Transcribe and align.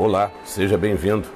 Olá, 0.00 0.30
seja 0.44 0.78
bem-vindo. 0.78 1.26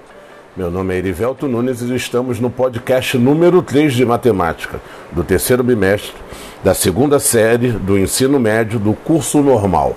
Meu 0.56 0.70
nome 0.70 0.94
é 0.94 0.98
Erivelto 0.98 1.48
Nunes 1.48 1.82
e 1.82 1.96
estamos 1.96 2.38
no 2.38 2.48
podcast 2.48 3.18
número 3.18 3.60
3 3.60 3.92
de 3.92 4.04
matemática, 4.06 4.80
do 5.10 5.24
terceiro 5.24 5.64
bimestre, 5.64 6.14
da 6.62 6.72
segunda 6.72 7.18
série 7.18 7.72
do 7.72 7.98
ensino 7.98 8.38
médio 8.38 8.78
do 8.78 8.92
curso 8.92 9.42
normal. 9.42 9.96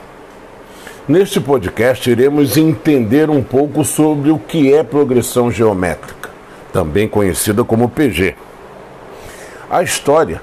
Neste 1.07 1.39
podcast, 1.39 2.09
iremos 2.09 2.57
entender 2.57 3.29
um 3.29 3.43
pouco 3.43 3.85
sobre 3.85 4.31
o 4.31 4.39
que 4.39 4.73
é 4.73 4.83
progressão 4.83 5.51
geométrica, 5.51 6.31
também 6.73 7.07
conhecida 7.07 7.63
como 7.63 7.87
PG. 7.87 8.33
A 9.69 9.83
história 9.83 10.41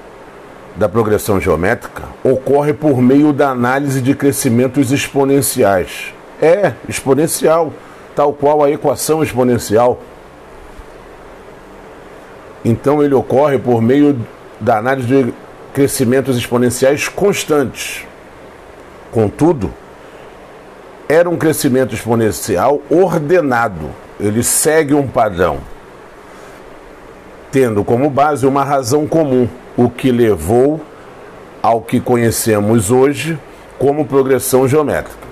da 0.77 0.87
progressão 0.87 1.41
geométrica 1.41 2.03
ocorre 2.23 2.71
por 2.71 3.01
meio 3.01 3.33
da 3.33 3.49
análise 3.49 4.01
de 4.01 4.15
crescimentos 4.15 4.93
exponenciais. 4.93 6.13
É, 6.41 6.71
exponencial 6.87 7.73
tal 8.15 8.33
qual 8.33 8.63
a 8.63 8.69
equação 8.69 9.23
exponencial. 9.23 9.99
Então 12.63 13.03
ele 13.03 13.13
ocorre 13.13 13.57
por 13.57 13.81
meio 13.81 14.19
da 14.59 14.77
análise 14.77 15.07
de 15.07 15.33
crescimentos 15.73 16.37
exponenciais 16.37 17.07
constantes. 17.07 18.05
Contudo, 19.11 19.73
era 21.07 21.29
um 21.29 21.37
crescimento 21.37 21.93
exponencial 21.93 22.81
ordenado, 22.89 23.89
ele 24.19 24.41
segue 24.41 24.93
um 24.93 25.07
padrão, 25.07 25.59
tendo 27.51 27.83
como 27.83 28.09
base 28.09 28.45
uma 28.45 28.63
razão 28.63 29.05
comum, 29.05 29.47
o 29.75 29.89
que 29.89 30.11
levou 30.11 30.79
ao 31.61 31.81
que 31.81 31.99
conhecemos 31.99 32.89
hoje 32.89 33.37
como 33.77 34.05
progressão 34.05 34.67
geométrica. 34.67 35.22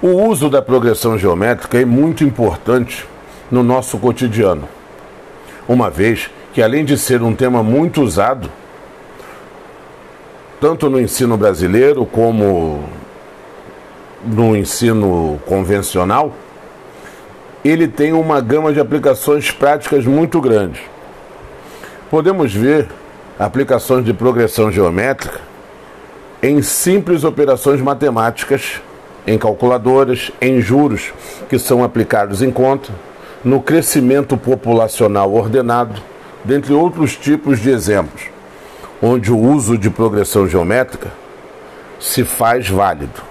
O 0.00 0.10
uso 0.28 0.48
da 0.48 0.62
progressão 0.62 1.18
geométrica 1.18 1.80
é 1.80 1.84
muito 1.84 2.22
importante 2.22 3.04
no 3.50 3.64
nosso 3.64 3.98
cotidiano, 3.98 4.68
uma 5.66 5.90
vez 5.90 6.30
que, 6.52 6.62
além 6.62 6.84
de 6.84 6.96
ser 6.96 7.20
um 7.20 7.34
tema 7.34 7.64
muito 7.64 8.00
usado, 8.00 8.48
tanto 10.60 10.88
no 10.88 11.00
ensino 11.00 11.36
brasileiro 11.36 12.06
como 12.06 12.84
no 14.24 14.56
ensino 14.56 15.40
convencional, 15.46 16.32
ele 17.64 17.88
tem 17.88 18.12
uma 18.12 18.40
gama 18.40 18.72
de 18.72 18.78
aplicações 18.78 19.50
práticas 19.50 20.06
muito 20.06 20.40
grande. 20.40 20.80
Podemos 22.08 22.54
ver 22.54 22.86
aplicações 23.36 24.04
de 24.04 24.14
progressão 24.14 24.70
geométrica 24.70 25.40
em 26.40 26.62
simples 26.62 27.24
operações 27.24 27.80
matemáticas 27.80 28.80
em 29.28 29.38
calculadoras, 29.38 30.32
em 30.40 30.60
juros 30.60 31.12
que 31.48 31.58
são 31.58 31.84
aplicados 31.84 32.42
em 32.42 32.50
conta, 32.50 32.90
no 33.44 33.60
crescimento 33.60 34.36
populacional 34.36 35.32
ordenado, 35.32 36.00
dentre 36.44 36.72
outros 36.72 37.14
tipos 37.16 37.60
de 37.60 37.70
exemplos, 37.70 38.22
onde 39.02 39.30
o 39.30 39.38
uso 39.38 39.76
de 39.76 39.90
progressão 39.90 40.48
geométrica 40.48 41.12
se 42.00 42.24
faz 42.24 42.68
válido. 42.68 43.22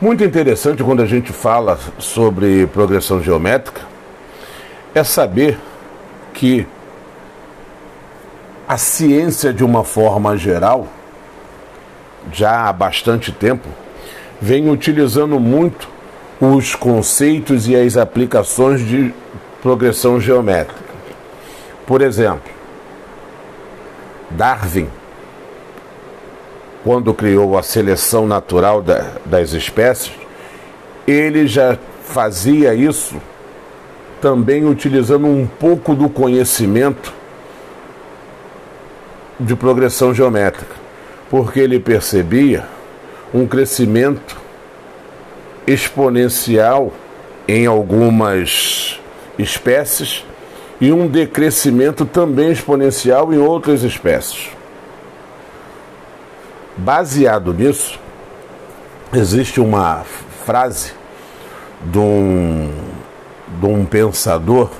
Muito 0.00 0.24
interessante 0.24 0.82
quando 0.82 1.02
a 1.02 1.06
gente 1.06 1.32
fala 1.32 1.78
sobre 1.98 2.66
progressão 2.66 3.22
geométrica 3.22 3.82
é 4.94 5.04
saber 5.04 5.58
que 6.32 6.66
a 8.68 8.76
ciência, 8.76 9.52
de 9.52 9.62
uma 9.62 9.84
forma 9.84 10.36
geral, 10.36 10.88
já 12.32 12.68
há 12.68 12.72
bastante 12.72 13.30
tempo, 13.30 13.68
vem 14.40 14.68
utilizando 14.68 15.40
muito 15.40 15.88
os 16.40 16.74
conceitos 16.74 17.66
e 17.68 17.74
as 17.74 17.96
aplicações 17.96 18.80
de 18.86 19.12
progressão 19.62 20.20
geométrica. 20.20 20.86
Por 21.86 22.02
exemplo, 22.02 22.50
Darwin, 24.30 24.88
quando 26.84 27.14
criou 27.14 27.56
a 27.56 27.62
seleção 27.62 28.26
natural 28.26 28.82
da, 28.82 29.12
das 29.24 29.52
espécies, 29.52 30.12
ele 31.06 31.46
já 31.46 31.78
fazia 32.04 32.74
isso 32.74 33.16
também 34.20 34.64
utilizando 34.64 35.26
um 35.26 35.46
pouco 35.46 35.94
do 35.94 36.08
conhecimento 36.08 37.12
de 39.38 39.54
progressão 39.54 40.14
geométrica, 40.14 40.74
porque 41.30 41.60
ele 41.60 41.78
percebia 41.78 42.75
um 43.32 43.46
crescimento 43.46 44.36
exponencial 45.66 46.92
em 47.48 47.66
algumas 47.66 49.00
espécies 49.38 50.24
e 50.80 50.92
um 50.92 51.06
decrescimento 51.06 52.04
também 52.04 52.50
exponencial 52.50 53.32
em 53.32 53.38
outras 53.38 53.82
espécies. 53.82 54.50
Baseado 56.76 57.54
nisso, 57.54 57.98
existe 59.12 59.60
uma 59.60 60.04
frase 60.44 60.92
de 61.82 61.98
um, 61.98 62.70
de 63.60 63.66
um 63.66 63.84
pensador 63.84 64.70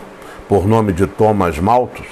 por 0.48 0.66
nome 0.66 0.92
de 0.92 1.06
Thomas 1.06 1.58
Malthus, 1.58 2.06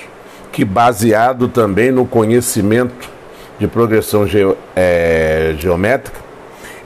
que 0.50 0.64
baseado 0.64 1.48
também 1.48 1.90
no 1.90 2.06
conhecimento 2.06 3.10
de 3.58 3.68
progressão 3.68 4.26
ge, 4.26 4.38
é, 4.74 5.54
geométrica, 5.58 6.23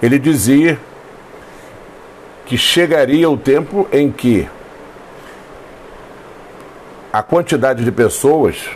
ele 0.03 0.19
dizia 0.19 0.79
que 2.47 2.57
chegaria 2.57 3.29
o 3.29 3.37
tempo 3.37 3.87
em 3.93 4.11
que 4.11 4.49
a 7.13 7.23
quantidade 7.23 7.85
de 7.85 7.91
pessoas 7.91 8.71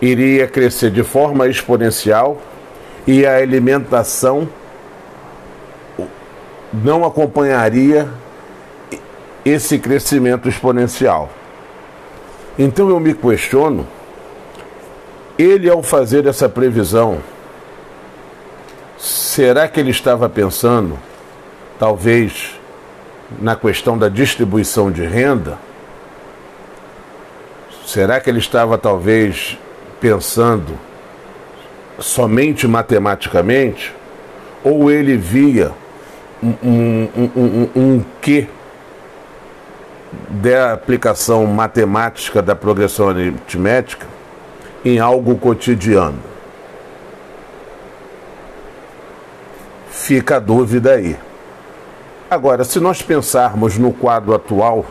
iria 0.00 0.46
crescer 0.46 0.90
de 0.90 1.02
forma 1.02 1.48
exponencial 1.48 2.40
e 3.06 3.26
a 3.26 3.36
alimentação 3.36 4.48
não 6.72 7.04
acompanharia 7.04 8.08
esse 9.44 9.78
crescimento 9.78 10.48
exponencial. 10.48 11.30
Então 12.58 12.88
eu 12.88 13.00
me 13.00 13.14
questiono, 13.14 13.86
ele 15.38 15.70
ao 15.70 15.82
fazer 15.82 16.26
essa 16.26 16.48
previsão, 16.48 17.18
Será 19.38 19.68
que 19.68 19.78
ele 19.78 19.92
estava 19.92 20.28
pensando, 20.28 20.98
talvez, 21.78 22.58
na 23.40 23.54
questão 23.54 23.96
da 23.96 24.08
distribuição 24.08 24.90
de 24.90 25.06
renda? 25.06 25.56
Será 27.86 28.18
que 28.18 28.28
ele 28.28 28.40
estava, 28.40 28.76
talvez, 28.76 29.56
pensando 30.00 30.76
somente 32.00 32.66
matematicamente? 32.66 33.94
Ou 34.64 34.90
ele 34.90 35.16
via 35.16 35.70
um, 36.42 36.48
um, 36.64 37.30
um, 37.36 37.70
um, 37.76 38.04
quê 38.20 38.48
da 40.30 40.72
aplicação 40.72 41.46
matemática 41.46 42.42
da 42.42 42.56
progressão 42.56 43.10
aritmética 43.10 44.04
em 44.84 44.98
algo 44.98 45.38
cotidiano? 45.38 46.27
Fica 50.08 50.36
a 50.36 50.38
dúvida 50.38 50.92
aí. 50.92 51.18
Agora, 52.30 52.64
se 52.64 52.80
nós 52.80 53.02
pensarmos 53.02 53.76
no 53.76 53.92
quadro 53.92 54.34
atual, 54.34 54.86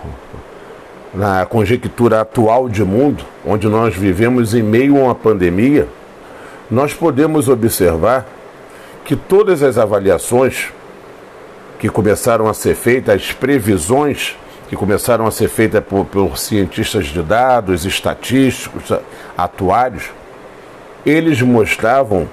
na 1.12 1.44
conjectura 1.44 2.22
atual 2.22 2.70
de 2.70 2.84
mundo, 2.84 3.26
onde 3.44 3.68
nós 3.68 3.96
vivemos 3.96 4.54
em 4.54 4.62
meio 4.62 4.96
a 4.96 5.06
uma 5.06 5.16
pandemia, 5.16 5.88
nós 6.70 6.94
podemos 6.94 7.50
observar 7.50 8.28
que 9.04 9.16
todas 9.16 9.64
as 9.64 9.80
avaliações 9.80 10.72
que 11.80 11.90
começaram 11.90 12.48
a 12.48 12.54
ser 12.54 12.76
feitas, 12.76 13.16
as 13.16 13.32
previsões 13.32 14.38
que 14.70 14.76
começaram 14.76 15.26
a 15.26 15.32
ser 15.32 15.48
feitas 15.48 15.84
por, 15.84 16.06
por 16.06 16.38
cientistas 16.38 17.08
de 17.08 17.24
dados, 17.24 17.86
estatísticos, 17.86 18.96
atuários, 19.36 20.12
eles 21.04 21.42
mostravam 21.42 22.30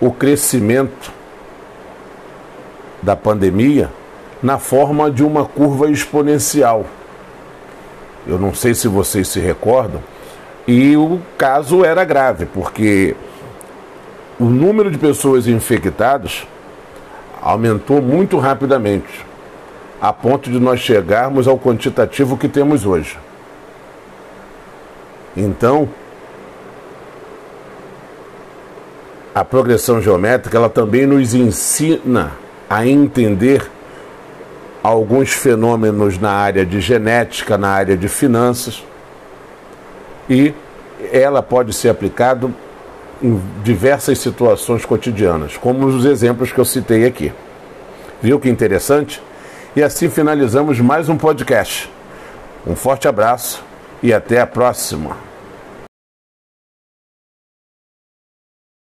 o 0.00 0.10
crescimento 0.10 1.19
da 3.02 3.16
pandemia 3.16 3.90
na 4.42 4.58
forma 4.58 5.10
de 5.10 5.22
uma 5.22 5.44
curva 5.44 5.90
exponencial. 5.90 6.84
Eu 8.26 8.38
não 8.38 8.54
sei 8.54 8.74
se 8.74 8.88
vocês 8.88 9.28
se 9.28 9.40
recordam, 9.40 10.00
e 10.66 10.96
o 10.96 11.20
caso 11.36 11.84
era 11.84 12.04
grave, 12.04 12.46
porque 12.46 13.16
o 14.38 14.44
número 14.44 14.90
de 14.90 14.98
pessoas 14.98 15.46
infectadas 15.46 16.46
aumentou 17.42 18.00
muito 18.00 18.38
rapidamente, 18.38 19.26
a 20.00 20.12
ponto 20.12 20.50
de 20.50 20.58
nós 20.58 20.80
chegarmos 20.80 21.48
ao 21.48 21.58
quantitativo 21.58 22.36
que 22.36 22.48
temos 22.48 22.86
hoje. 22.86 23.18
Então, 25.36 25.88
a 29.34 29.44
progressão 29.44 30.00
geométrica 30.00 30.56
ela 30.56 30.68
também 30.68 31.06
nos 31.06 31.34
ensina 31.34 32.32
a 32.70 32.86
entender 32.86 33.68
alguns 34.80 35.32
fenômenos 35.32 36.18
na 36.18 36.30
área 36.30 36.64
de 36.64 36.80
genética, 36.80 37.58
na 37.58 37.68
área 37.68 37.96
de 37.96 38.08
finanças, 38.08 38.84
e 40.28 40.54
ela 41.12 41.42
pode 41.42 41.72
ser 41.72 41.88
aplicada 41.88 42.48
em 43.20 43.42
diversas 43.64 44.20
situações 44.20 44.84
cotidianas, 44.84 45.56
como 45.56 45.84
os 45.84 46.04
exemplos 46.04 46.52
que 46.52 46.60
eu 46.60 46.64
citei 46.64 47.04
aqui. 47.04 47.32
Viu 48.22 48.38
que 48.38 48.48
interessante? 48.48 49.20
E 49.74 49.82
assim 49.82 50.08
finalizamos 50.08 50.78
mais 50.78 51.08
um 51.08 51.16
podcast. 51.16 51.90
Um 52.64 52.76
forte 52.76 53.08
abraço 53.08 53.64
e 54.00 54.12
até 54.14 54.40
a 54.40 54.46
próxima. 54.46 55.29